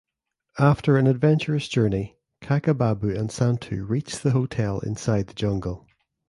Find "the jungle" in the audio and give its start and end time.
5.27-5.85